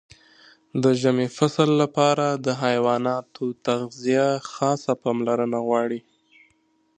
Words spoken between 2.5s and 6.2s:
حیواناتو تغذیه خاصه پاملرنه غواړي.